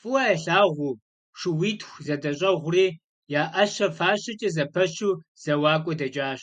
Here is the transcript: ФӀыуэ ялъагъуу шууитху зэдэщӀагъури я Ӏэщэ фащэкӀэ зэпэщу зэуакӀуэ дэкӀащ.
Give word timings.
ФӀыуэ 0.00 0.24
ялъагъуу 0.34 1.00
шууитху 1.38 2.02
зэдэщӀагъури 2.06 2.86
я 3.40 3.42
Ӏэщэ 3.52 3.86
фащэкӀэ 3.96 4.48
зэпэщу 4.54 5.18
зэуакӀуэ 5.42 5.94
дэкӀащ. 5.98 6.40